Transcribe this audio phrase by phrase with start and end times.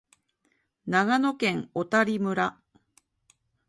[0.87, 2.59] 長野県小谷村